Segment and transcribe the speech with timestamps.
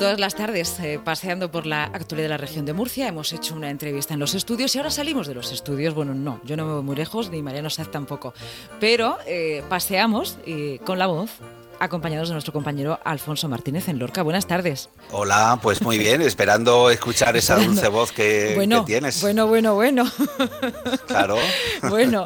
[0.00, 3.06] Todas las tardes eh, paseando por la actualidad de la región de Murcia.
[3.06, 5.92] Hemos hecho una entrevista en los estudios y ahora salimos de los estudios.
[5.92, 8.32] Bueno, no, yo no me voy muy lejos ni Mariano Saz tampoco.
[8.80, 10.38] Pero eh, paseamos
[10.86, 11.30] con la voz
[11.80, 14.22] acompañados de nuestro compañero Alfonso Martínez en Lorca.
[14.22, 14.90] Buenas tardes.
[15.10, 19.20] Hola, pues muy bien, esperando escuchar esa dulce voz que, tienes.
[19.20, 20.04] Bueno, bueno, bueno.
[21.06, 21.36] Claro.
[21.88, 22.24] Bueno,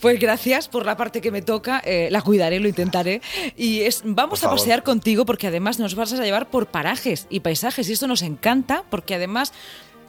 [0.00, 3.20] pues gracias por la parte que me toca, eh, la cuidaré, lo intentaré.
[3.56, 7.40] Y es, vamos a pasear contigo porque además nos vas a llevar por parajes y
[7.40, 9.52] paisajes y esto nos encanta porque además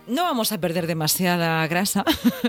[0.07, 2.03] no vamos a perder demasiada grasa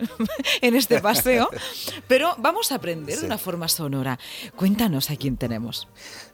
[0.61, 1.51] en este paseo,
[2.09, 4.19] pero vamos a aprender de una forma sonora.
[4.57, 5.89] Cuéntanos a quién tenemos.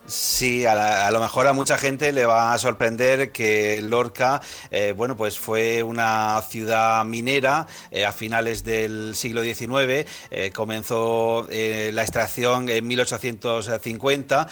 [0.06, 4.40] Sí, a, lo mejor a mucha gente le va a sorprender que Lorca,
[4.72, 10.08] eh, bueno, pues fue una ciudad minera eh, a finales del siglo XIX.
[10.30, 14.48] Eh, comenzó la extracción en 1850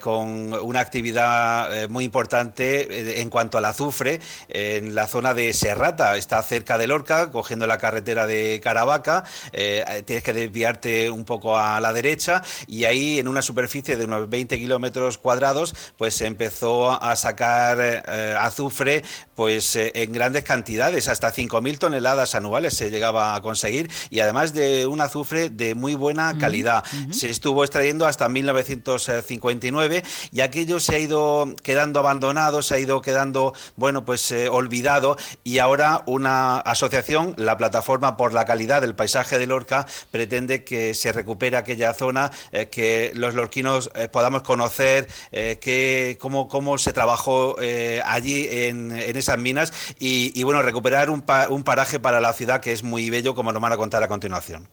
[0.00, 6.01] con una actividad muy importante en cuanto al azufre en la zona de Serrata.
[6.16, 9.24] Está cerca de Lorca, cogiendo la carretera de Caravaca.
[9.52, 14.28] tienes que desviarte un poco a la derecha y ahí en una superficie de unos
[14.28, 19.02] 20 kilómetros cuadrados, pues se empezó a sacar eh, azufre
[19.34, 24.52] pues eh, en grandes cantidades, hasta 5.000 toneladas anuales se llegaba a conseguir y además
[24.52, 26.84] de un azufre de muy buena calidad.
[27.10, 33.00] Se estuvo extrayendo hasta 1959 y aquello se ha ido quedando abandonado, se ha ido
[33.00, 38.94] quedando, bueno, pues eh, olvidado y ahora una asociación, la Plataforma por la Calidad del
[38.94, 42.30] Paisaje de Lorca, pretende que se recupere aquella zona,
[42.70, 49.94] que los lorquinos podamos conocer eh, cómo, cómo, se trabajó eh, allí en, esas minas
[49.98, 53.72] y, bueno, recuperar un, paraje para la ciudad que es muy bello, como nos van
[53.72, 54.68] a contar a continuación.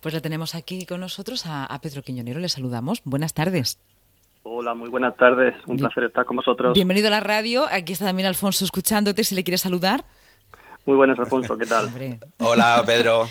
[0.00, 3.02] Pues la tenemos aquí con nosotros a, Pedro Quiñonero, le saludamos.
[3.04, 3.78] Buenas tardes.
[4.42, 5.54] Hola, muy buenas tardes.
[5.66, 6.74] Un placer estar con vosotros.
[6.74, 7.64] Bienvenido a la radio.
[7.70, 10.04] Aquí está también Alfonso escuchándote, si le quieres saludar.
[10.86, 11.56] Muy buenas, Alfonso.
[11.56, 11.90] ¿Qué tal?
[12.38, 13.28] Hola, Pedro.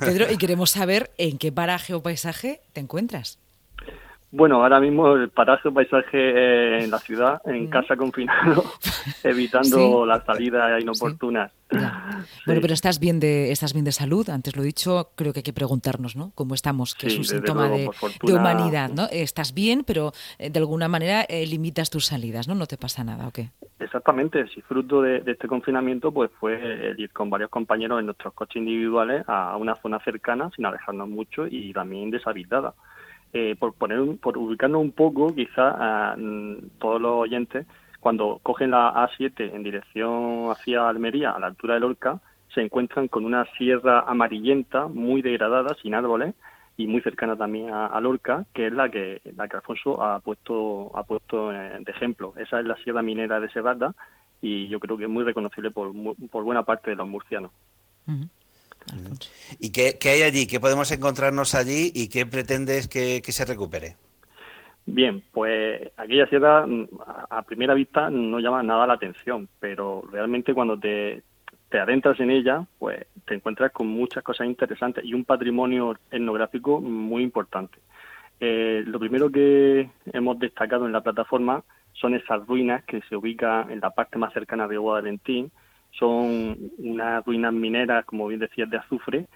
[0.00, 3.38] Pedro, y queremos saber en qué paraje o paisaje te encuentras.
[4.36, 8.64] Bueno, ahora mismo el paraje paisaje eh, en la ciudad, en casa confinado,
[9.22, 11.52] evitando las salidas inoportunas.
[12.44, 14.28] Bueno, pero estás bien de estás bien de salud.
[14.28, 16.32] Antes lo he dicho, creo que hay que preguntarnos, ¿no?
[16.34, 17.88] Cómo estamos, que es un síntoma de,
[18.22, 19.06] humanidad, ¿no?
[19.12, 22.56] Estás bien, pero eh, de alguna manera eh, limitas tus salidas, ¿no?
[22.56, 23.50] No te pasa nada, ¿o qué?
[23.78, 24.48] Exactamente.
[24.48, 29.22] Si fruto de, este confinamiento, pues fue ir con varios compañeros en nuestros coches individuales
[29.28, 32.74] a una zona cercana, sin alejarnos mucho y también deshabitada.
[33.36, 37.66] Eh, por poner por ubicarnos un poco, quizá a mm, todos los oyentes,
[37.98, 42.20] cuando cogen la A7 en dirección hacia Almería, a la altura de Lorca,
[42.54, 46.36] se encuentran con una sierra amarillenta, muy degradada, sin árboles,
[46.76, 50.96] y muy cercana también a, Lorca, que es la que, la que Alfonso ha puesto,
[50.96, 52.34] ha puesto de ejemplo.
[52.36, 53.94] Esa es la sierra minera de Serrata
[54.42, 55.92] y yo creo que es muy reconocible por,
[56.30, 57.50] por buena parte de los murcianos.
[59.58, 60.46] ¿Y qué, hay allí?
[60.46, 63.96] ¿Qué podemos encontrarnos allí y qué pretendes que, se recupere?
[64.86, 66.66] Bien, pues aquella sierra
[67.30, 71.22] a primera vista no llama nada la atención, pero realmente cuando te,
[71.70, 76.80] te adentras en ella, pues te encuentras con muchas cosas interesantes y un patrimonio etnográfico
[76.80, 77.78] muy importante.
[78.40, 83.70] Eh, lo primero que hemos destacado en la plataforma son esas ruinas que se ubican
[83.70, 85.50] en la parte más cercana de Guadalentín,
[85.98, 89.26] son unas ruinas mineras, como bien decías, de azufre,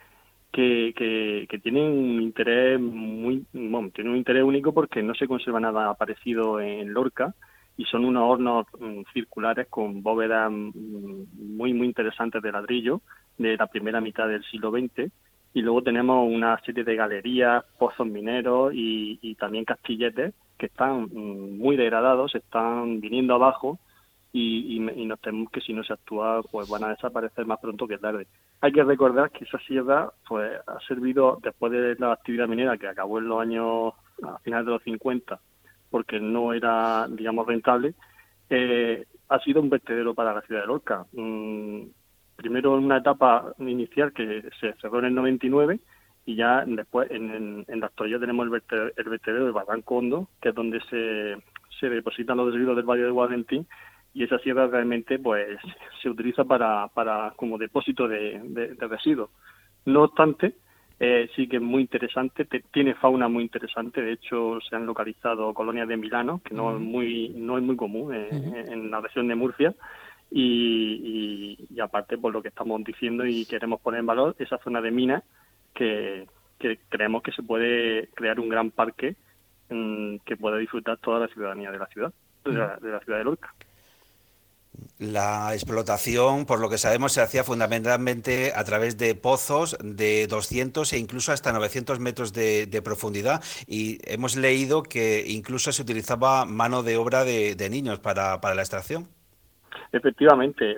[0.53, 5.61] que, que, tienen un interés muy, bueno, tienen un interés único porque no se conserva
[5.61, 7.35] nada parecido en Lorca
[7.77, 13.03] y son unos hornos mm, circulares con bóvedas mm, muy muy interesantes de ladrillo
[13.37, 15.13] de la primera mitad del siglo XX
[15.55, 21.59] y luego tenemos una serie de galerías, pozos mineros y, también castilletes que están mm,
[21.59, 23.79] muy degradados, están viniendo abajo
[24.39, 27.89] y, y, nos tememos que si no se actúa pues van a desaparecer más pronto
[27.89, 28.27] que tarde.
[28.61, 32.87] Hay que recordar que esa sierra pues ha servido después de la actividad minera que
[32.87, 35.41] acabó en los años a finales de los 50
[35.91, 37.95] porque no era digamos rentable
[38.51, 41.05] eh, ha sido un vertedero para la ciudad de Lorca.
[41.13, 41.83] Mm,
[42.37, 45.81] primero en una etapa inicial que se cerró en el 99
[46.27, 50.29] y ya después en, en, la actualidad tenemos el vertedero, el vertedero de Barranco Hondo,
[50.41, 51.37] que es donde se,
[51.81, 53.67] se depositan los residuos del Valle de Guadentín
[54.15, 55.59] y esa sierra realmente pues
[56.03, 59.31] se utiliza para, para como depósito de, residuos.
[59.85, 60.55] No obstante,
[60.99, 65.55] eh, sí que es muy interesante, tiene fauna muy interesante, de hecho se han localizado
[65.55, 69.35] colonias de Milano, que no es muy no es muy común en, la región de
[69.35, 69.75] Murcia,
[70.31, 74.83] y, y, aparte por lo que estamos diciendo y queremos poner en valor esa zona
[74.83, 75.23] de minas
[75.75, 76.27] que,
[76.59, 79.17] que creemos que se puede crear un gran parque
[79.71, 82.13] mm, que pueda disfrutar toda la ciudadanía de la ciudad,
[82.45, 83.55] de la, de la ciudad de Lorca.
[84.99, 90.93] La explotación, por lo que sabemos, se hacía fundamentalmente a través de pozos de 200
[90.93, 93.43] e incluso hasta 900 metros de, profundidad.
[93.67, 99.07] Y hemos leído que incluso se utilizaba mano de obra de, niños para, la extracción.
[99.93, 100.75] Efectivamente,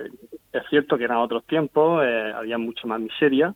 [0.52, 3.54] es cierto que eran otros tiempos, eh, había mucha más miseria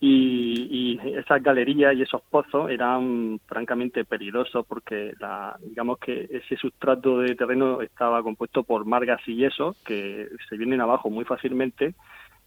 [0.00, 7.18] y, esas galerías y esos pozos eran francamente peligrosos porque la, digamos que ese sustrato
[7.18, 11.94] de terreno estaba compuesto por margas y yesos que se vienen abajo muy fácilmente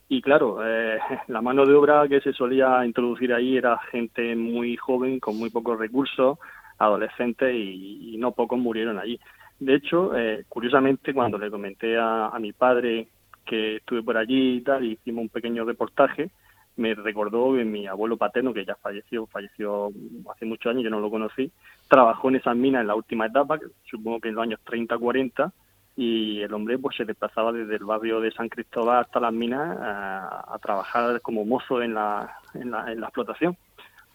[0.10, 4.76] y claro, eh, la mano de obra que se solía introducir ahí era gente muy
[4.78, 6.40] joven con muy pocos recursos,
[6.78, 9.20] adolescentes y, no pocos murieron allí.
[9.60, 13.08] De hecho, eh, curiosamente, cuando le comenté a, a mi padre
[13.46, 16.30] que estuve por allí y tal, y hicimos un pequeño reportaje,
[16.76, 19.90] me recordó que mi abuelo paterno, que ya falleció, falleció
[20.32, 21.52] hace muchos años, yo no lo conocí,
[21.88, 23.60] trabajó en esas minas en la última etapa,
[23.90, 25.54] supongo que en los años 30, 40,
[25.96, 29.78] y el hombre pues se desplazaba desde el barrio de San Cristóbal hasta las minas
[29.80, 33.56] a, trabajar como mozo en la, en la, en la explotación.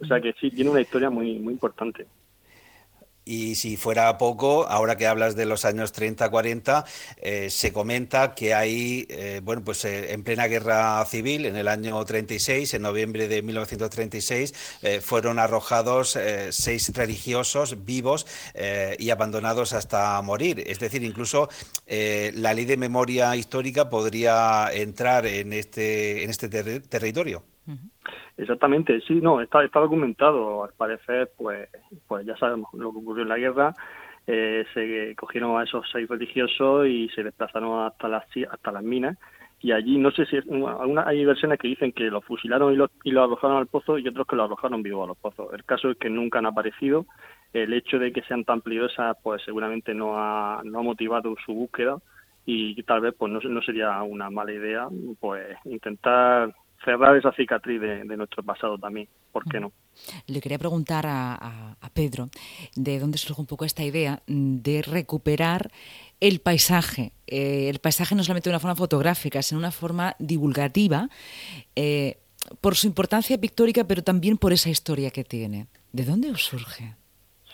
[0.01, 2.07] O sea que sí, tiene una historia muy, muy importante.
[3.29, 6.87] Y si fuera poco, ahora que hablas de los años 30-40,
[7.19, 11.69] eh, se comenta que hay, eh, bueno, pues eh, en plena guerra civil, en el
[11.69, 14.55] año 36, en noviembre de 1936,
[15.03, 16.19] fueron arrojados
[16.51, 18.27] seis religiosos vivos
[18.99, 20.65] y abandonados hasta morir.
[20.67, 21.51] Es decir, incluso
[21.87, 27.45] la ley de memoria histórica podría entrar en este, en este territorio.
[28.37, 30.65] Exactamente, sí, no, está, está documentado.
[30.65, 31.69] Al parecer, pues,
[32.07, 33.75] pues ya sabemos lo que ocurrió en la guerra.
[34.27, 39.17] Eh, se cogieron a esos seis religiosos y se desplazaron hasta las hasta las minas
[39.61, 43.11] y allí no sé si hay versiones que dicen que los fusilaron y los, y
[43.11, 45.53] los arrojaron al pozo y otros que los arrojaron vivos a los pozos.
[45.53, 47.07] El caso es que nunca han aparecido.
[47.53, 51.55] El hecho de que sean tan peligrosas, pues seguramente no ha, no ha motivado su
[51.55, 51.97] búsqueda
[52.45, 54.89] y tal vez pues no, no sería una mala idea
[55.21, 56.55] pues intentar
[56.89, 59.73] cerrar esa cicatriz de, nuestro pasado también, ¿por qué no?
[60.27, 62.29] Le quería preguntar a, Pedro
[62.77, 65.71] de dónde surge un poco esta idea de recuperar
[66.21, 67.13] el paisaje.
[67.27, 71.09] Eh, el paisaje no solamente de una forma fotográfica, sino de una forma divulgativa,
[71.75, 72.19] eh,
[72.61, 75.67] por su importancia pictórica, pero también por esa historia que tiene.
[75.93, 76.95] ¿De dónde os surge?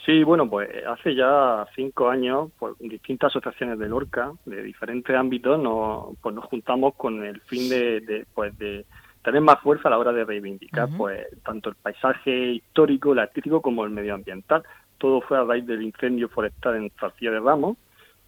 [0.04, 5.58] Sí, bueno, pues hace ya cinco años, pues distintas asociaciones de Lorca, de diferentes ámbitos,
[5.58, 8.84] nos, pues nos juntamos con el fin de, pues de
[9.24, 13.62] tener más fuerza a la hora de reivindicar pues tanto el paisaje histórico, el artístico
[13.62, 14.62] como el medioambiental.
[14.98, 17.78] Todo fue a raíz del incendio forestal en Zarcía de Ramos,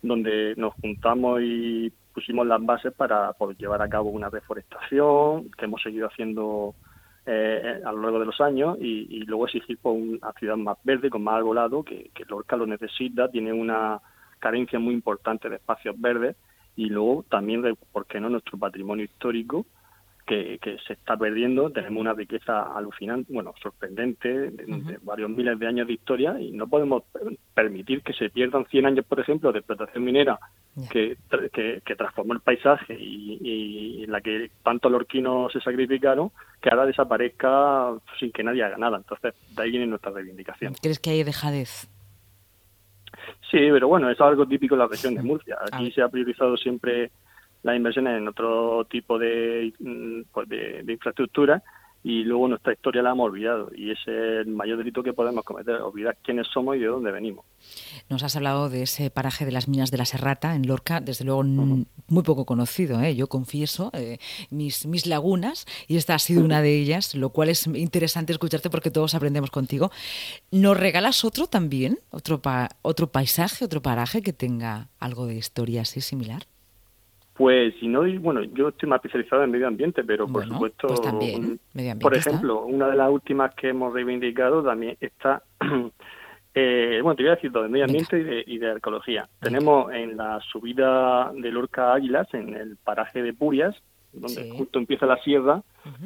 [0.01, 5.67] donde nos juntamos y pusimos las bases para poder llevar a cabo una reforestación que
[5.67, 6.75] hemos seguido haciendo
[7.27, 10.79] eh, a lo largo de los años y, luego exigir por pues, una ciudad más
[10.83, 14.01] verde, con más arbolado, que, que Lorca lo necesita, tiene una
[14.39, 16.37] carencia muy importante de espacios verdes
[16.75, 19.67] y luego también, de, ¿por qué no?, nuestro patrimonio histórico,
[20.27, 21.71] que, se está perdiendo.
[21.71, 26.67] Tenemos una riqueza alucinante, bueno, sorprendente, de, varios miles de años de historia y no
[26.67, 27.05] podemos
[27.55, 30.39] permitir que se pierdan 100 años, por ejemplo, de explotación minera
[30.91, 31.17] que,
[31.53, 37.95] que, transformó el paisaje y, en la que tantos lorquinos se sacrificaron, que ahora desaparezca
[38.19, 38.99] sin que nadie haga nada.
[38.99, 40.75] Entonces, de ahí viene nuestra reivindicación.
[40.83, 41.89] ¿Crees que hay dejadez?
[43.51, 45.57] Sí, pero bueno, es algo típico en la región de Murcia.
[45.73, 47.11] Aquí se ha priorizado siempre
[47.63, 51.63] las inversiones en otro tipo de, mm, pues de, infraestructura
[52.07, 55.45] y luego nuestra historia la hemos olvidado y ese es el mayor delito que podemos
[55.45, 57.45] cometer, olvidar quiénes somos y de dónde venimos.
[58.09, 61.25] Nos has hablado de ese paraje de las minas de la Serrata en Lorca, desde
[61.25, 63.17] luego muy poco conocido, ¿eh?
[63.17, 64.19] yo confieso, eh,
[64.51, 68.71] mis, mis lagunas y esta ha sido una de ellas, lo cual es interesante escucharte
[68.71, 69.91] porque todos aprendemos contigo.
[70.53, 72.41] ¿Nos regalas otro también, otro,
[72.83, 76.47] otro paisaje, otro paraje que tenga algo de historia así similar?
[77.37, 81.03] Pues si no, bueno, yo estoy más especializado en medio ambiente, pero por supuesto, pues
[81.03, 81.61] también,
[82.01, 85.43] por ejemplo, una de las últimas que hemos reivindicado también está,
[86.55, 89.29] eh, bueno, te voy a decir todo, de medio ambiente y de, arqueología.
[89.41, 93.77] Tenemos en la subida de Lorca Águilas, en el paraje de Purias,
[94.15, 95.63] donde justo empieza la sierra,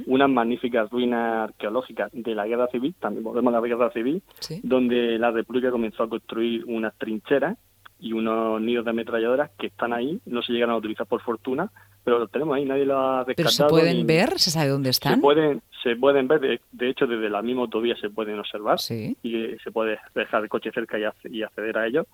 [0.07, 4.21] unas magníficas ruinas arqueológicas de la guerra civil, también volvemos a la guerra civil,
[4.65, 7.57] donde la República comenzó a construir unas trincheras
[8.01, 11.71] y unos nidos de ametralladoras que están ahí, no se llegan a utilizar por fortuna,
[12.03, 13.37] pero los tenemos ahí, nadie lo ha rescatado.
[13.37, 14.39] ¿Pero se pueden ver?
[14.39, 15.17] ¿Se sabe dónde están?
[15.17, 18.79] Se pueden, se pueden ver, de, hecho desde la misma autovía se pueden observar
[19.23, 22.07] y se puede dejar el coche cerca y, acceder a ellos.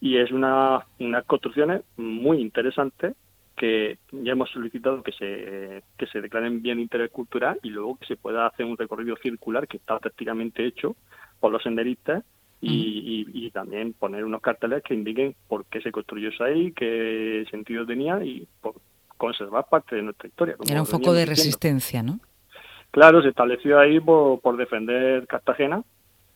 [0.00, 3.14] Y es una, unas construcciones muy interesantes
[3.56, 7.96] que ya hemos solicitado que se, que se declaren bien de interés cultural y luego
[7.96, 10.96] que se pueda hacer un recorrido circular que está prácticamente hecho
[11.38, 12.24] por los senderistas
[12.62, 17.84] y, también poner unos carteles que indiquen por qué se construyó eso ahí, qué sentido
[17.84, 18.74] tenía y por
[19.18, 20.56] conservar parte de nuestra historia.
[20.66, 22.18] Era un foco de resistencia, ¿no?
[22.90, 25.82] Claro, se estableció ahí por, por defender Cartagena,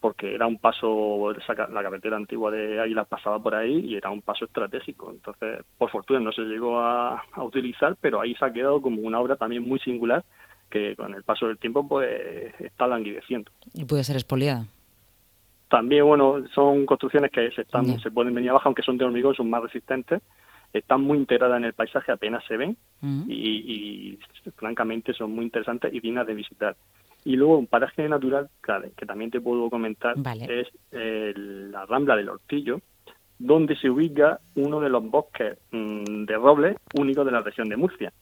[0.00, 4.20] porque era un paso, la carretera antigua de Águilas pasaba por ahí y era un
[4.20, 5.10] paso estratégico.
[5.10, 9.00] Entonces, por fortuna no se llegó a, a utilizar, pero ahí se ha quedado como
[9.00, 10.22] una obra también muy singular
[10.70, 12.10] que con el paso del tiempo pues
[12.60, 13.50] está languideciendo.
[13.74, 14.66] Y puede ser expoliada.
[15.68, 19.34] También, bueno, son construcciones que se están se pueden venir abajo, aunque son de hormigón,
[19.34, 20.22] son más resistentes.
[20.72, 22.76] Están muy integradas en el paisaje, apenas se ven
[23.28, 24.18] y,
[24.56, 26.76] francamente son muy interesantes y dignas de visitar.
[27.24, 30.14] Y luego un paraje natural, claro, que también te puedo comentar,
[30.48, 32.80] es la Rambla del Hortillo,
[33.38, 37.76] donde se ubica uno de los bosques mm, de roble únicos de la región de
[37.76, 38.12] Murcia.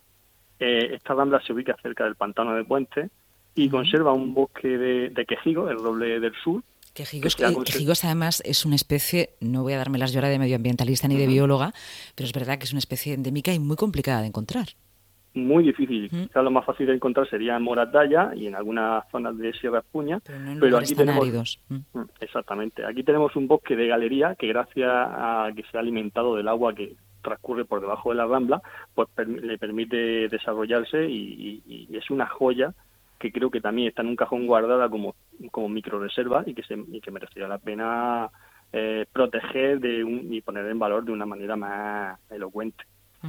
[0.58, 3.10] Eh, esta rambla se ubica cerca del pantano de Puente
[3.54, 6.62] y conserva un bosque de, quejigo, el roble del sur.
[6.94, 11.16] Quejigos, quejigos además es una especie, no voy a darme las lloras de medioambientalista ni
[11.16, 11.72] de bióloga,
[12.14, 14.68] pero es verdad que es una especie endémica y muy complicada de encontrar.
[15.34, 16.08] Muy difícil.
[16.08, 19.80] Quizás lo más fácil de encontrar sería en Moratalla y en algunas zonas de Sierra
[19.80, 20.20] Espuña.
[20.60, 21.58] Pero, aquí tenemos,
[22.20, 22.86] Exactamente.
[22.86, 26.72] Aquí tenemos un bosque de galería que gracias a que se ha alimentado del agua
[26.72, 28.62] que transcurre por debajo de la rambla,
[28.94, 32.72] pues le permite desarrollarse y, es una joya
[33.18, 35.16] que creo que también está en un cajón guardada como,
[35.50, 38.30] como micro reserva y que, se, y que merecería la pena
[38.72, 42.84] eh, proteger de y poner en valor de una manera más elocuente.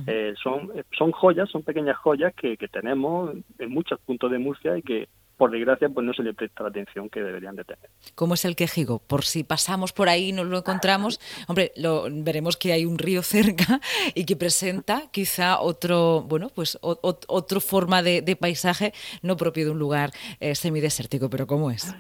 [0.08, 4.78] Eh, son, son joyas, son pequeñas joyas que, que tenemos en muchos puntos de Murcia
[4.78, 7.90] y que por desgracia, pues no se le presta la atención que deberían de tener.
[8.16, 9.00] ¿Cómo es el quejigo?
[9.00, 12.98] Por si pasamos por ahí y nos lo encontramos, hombre, lo, veremos que hay un
[12.98, 13.80] río cerca
[14.16, 19.80] y que presenta quizá otro, bueno, pues otro forma de, paisaje no propio de un
[19.80, 21.96] lugar eh, semidesértico, pero ¿cómo es?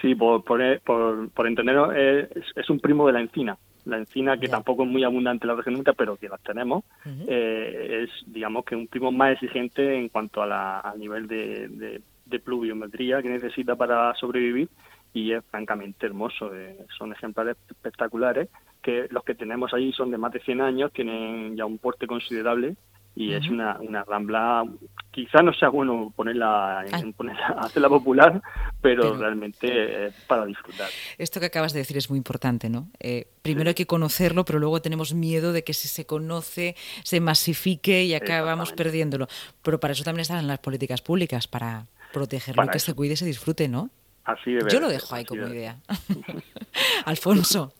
[0.00, 3.56] Sí, por, por, por, entenderlo, es, es, un primo de la encina.
[3.84, 6.84] La encina, que tampoco es muy abundante en la región pero que las tenemos,
[7.26, 11.68] eh, es, digamos, que un primo más exigente en cuanto a la, al nivel de
[11.68, 12.00] de
[12.44, 14.68] pluviometría que necesita para sobrevivir
[15.14, 16.54] y es francamente hermoso.
[16.54, 18.48] Eh, son ejemplares espectaculares
[18.82, 22.06] que los que tenemos ahí son de más de 100 años, tienen ya un porte
[22.06, 22.76] considerable
[23.14, 24.64] y es una, una rambla,
[25.10, 28.40] quizá no sea bueno ponerla, en, ponerla hacerla popular,
[28.80, 30.88] pero, realmente es para disfrutar.
[31.18, 32.88] Esto que acabas de decir es muy importante, ¿no?
[32.98, 36.74] Eh, primero hay que conocerlo, pero luego tenemos miedo de que si se conoce,
[37.04, 39.26] se masifique y acabamos perdiéndolo.
[39.62, 43.26] Pero para eso también están las políticas públicas, para protegerlo, que se cuide y se
[43.26, 43.90] disfrute, ¿no?
[44.24, 45.78] Así de Yo lo dejo ahí como idea.
[47.04, 47.74] Alfonso.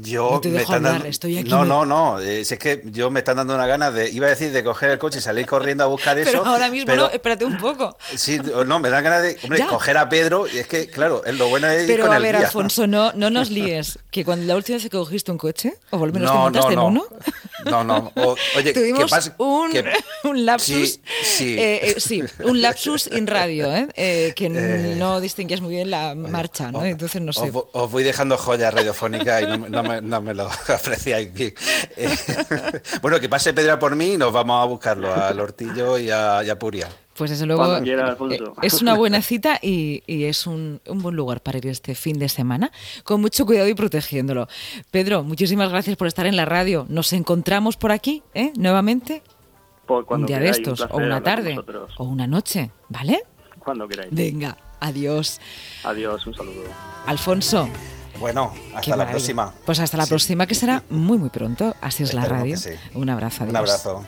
[0.00, 1.04] Yo me están dando...
[1.06, 4.26] Estoy aquí no, no, no, es que yo me están dando una gana de, iba
[4.26, 6.30] a decir de coger el coche y salir corriendo a buscar eso.
[6.30, 7.96] Pero ahora mismo no, espérate un poco.
[8.14, 11.48] Sí, no, me dan ganas de, hombre, coger a Pedro y es que, claro, lo
[11.48, 12.36] bueno es ir Pero con a el ver.
[12.36, 16.02] Alfonso, no, no nos líes, que cuando la última vez que cogiste un coche, o
[16.02, 17.04] al menos te montaste no, en uno.
[17.64, 18.12] No, no,
[18.56, 19.34] oye, Tuvimos ¿qué pasa?
[19.38, 19.72] Un,
[20.24, 21.58] un lapsus, sí, sí.
[21.58, 23.88] Eh, eh, sí, un lapsus in radio, ¿eh?
[23.94, 26.84] eh que no distinguías muy bien la marcha, ¿no?
[26.84, 27.52] Entonces no sé.
[27.72, 31.30] Os, voy dejando joyas radiofónicas y no, me, no me lo apreciáis.
[31.38, 31.54] Eh,
[33.02, 36.56] bueno, que pase Pedra por mí y nos vamos a buscarlo, al Hortillo y a,
[36.58, 36.88] Puria.
[37.16, 41.68] Pues desde luego eh, es una buena cita y, es un, buen lugar para ir
[41.68, 42.72] este fin de semana,
[43.04, 44.48] con mucho cuidado y protegiéndolo.
[44.90, 46.86] Pedro, muchísimas gracias por estar en la radio.
[46.88, 48.52] Nos encontramos por aquí, ¿eh?
[48.56, 49.22] Nuevamente.
[49.88, 51.56] un día de estos, o una tarde,
[51.98, 53.22] o una noche, ¿vale?
[53.60, 54.12] Cuando queráis.
[54.12, 55.40] Venga, adiós.
[55.84, 56.64] Adiós, un saludo.
[57.06, 57.68] Alfonso.
[58.18, 59.52] Bueno, hasta la próxima.
[59.64, 61.74] Pues hasta la próxima, que será muy, muy pronto.
[61.80, 62.56] Así es la radio.
[62.94, 63.44] Un abrazo.
[63.44, 64.04] Un abrazo.